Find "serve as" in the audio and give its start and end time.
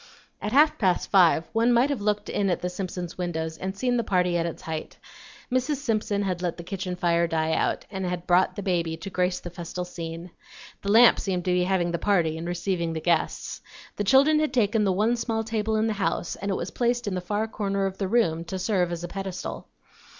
18.57-19.03